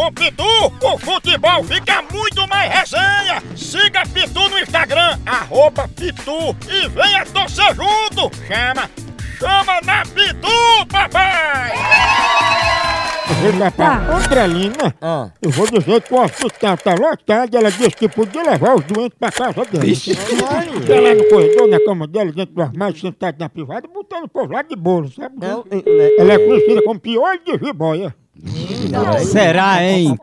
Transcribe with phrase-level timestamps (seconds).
[0.00, 0.42] Com Pitu,
[0.82, 3.42] o futebol fica muito mais resenha!
[3.54, 8.34] Siga Pitu no Instagram, arroba Pitu e venha torcer junto!
[8.48, 8.90] Chama!
[9.38, 11.72] Chama na Pitu, papai!
[13.40, 14.94] vou lá pra Andrelina.
[15.00, 15.30] Ah.
[15.40, 17.56] Eu vou dizer que o hospital tá lotado.
[17.56, 19.84] Ela disse que podia levar os doentes pra casa dela.
[19.84, 20.14] Vixe.
[20.14, 20.46] Fica
[21.00, 24.52] lá no corredor, na cama dela, dentro do armário, sentado na privada, botando o povo
[24.52, 25.36] lá de bolo, sabe?
[25.38, 25.82] Não, né?
[26.18, 28.14] Ela é conhecida como piolho de jiboia.
[29.24, 30.16] Será, hein?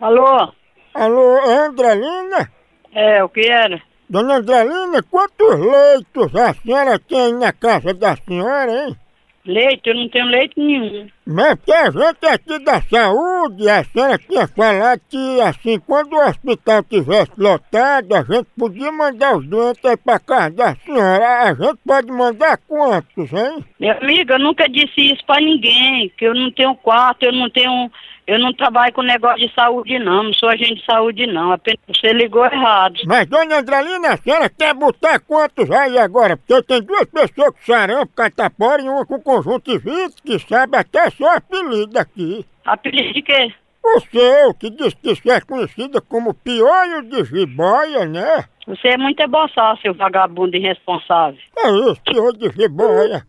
[0.00, 0.52] Alô?
[0.94, 2.50] Alô, Andrelina?
[2.92, 3.80] É, o que era?
[4.08, 8.96] Dona Andrelina, quantos leitos a senhora tem na casa da senhora, hein?
[9.44, 9.88] Leite?
[9.88, 11.08] Eu não tenho leite nenhum.
[11.30, 16.26] Mas que a gente aqui da saúde, a senhora tinha falado que assim, quando o
[16.26, 21.42] hospital tivesse lotado, a gente podia mandar os doentes aí pra casa da senhora.
[21.42, 23.62] A gente pode mandar quantos, hein?
[23.78, 27.50] Minha amiga, eu nunca disse isso pra ninguém, que eu não tenho quarto, eu não
[27.50, 27.90] tenho.
[28.26, 31.80] Eu não trabalho com negócio de saúde não, não sou agente de saúde não, apenas
[31.88, 32.96] você ligou errado.
[33.06, 36.36] Mas, dona Andrelina, a senhora quer botar quantos aí agora?
[36.36, 41.08] Porque eu tenho duas pessoas com sarampo, catapora e uma com conjuntivite, que sabe até
[41.18, 42.46] seu apelido aqui.
[42.64, 43.52] Apelido de quê?
[43.84, 48.44] O seu, que diz que você é conhecida como piolho de jiboia, né?
[48.66, 51.40] Você é muito eboçal, seu vagabundo irresponsável.
[51.58, 53.26] É isso, piolho de jiboia.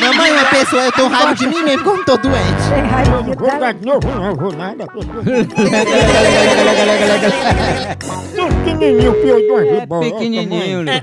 [0.00, 2.36] Mamãe, uma pessoa, eu tô raiva de mim mesmo, como tô doente.
[3.06, 4.86] Eu não vou dar de novo, não, vou nada.
[8.34, 10.10] Tem pequenininho, piolho de uma jiboia.
[10.10, 11.02] Pequenininho, né?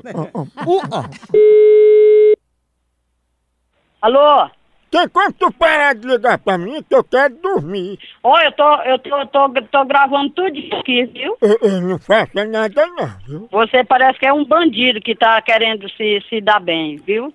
[4.04, 4.12] Ó, ó.
[4.12, 4.36] Ó.
[4.44, 4.50] Alô?
[4.92, 7.98] Tem como tu parar de ligar pra mim que eu quero dormir?
[8.22, 11.36] Oi, eu tô, eu tô, tô, tô gravando tudo aqui, viu?
[11.42, 13.48] Eu, eu não faço nada não, viu?
[13.52, 17.34] Você parece que é um bandido que tá querendo se, se dar bem, viu?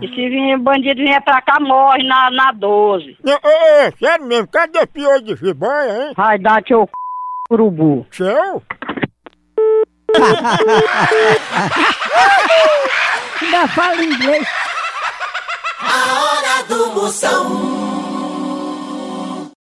[0.00, 3.18] E se vir bandido vier pra cá, morre na, na 12.
[3.24, 6.12] Não, é, é, sério mesmo, cadê piolho de jiboia, hein?
[6.16, 6.90] Vai dar teu c...
[7.50, 8.06] urubu.
[8.12, 8.62] Seu?
[13.42, 14.65] Ainda fala inglês.
[15.88, 17.95] A hora do Moção.